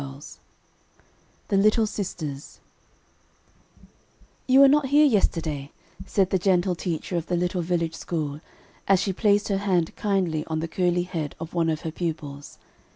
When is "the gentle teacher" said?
6.31-7.17